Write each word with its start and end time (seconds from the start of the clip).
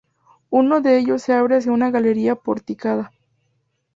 Uno 0.49 0.81
de 0.81 0.97
ellos 0.97 1.21
se 1.21 1.31
abre 1.33 1.57
hacia 1.57 1.71
una 1.71 1.91
galería 1.91 2.35
porticada. 2.35 3.11